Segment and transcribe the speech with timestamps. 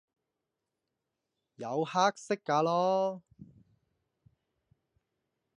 [1.57, 3.21] 有黑色架囉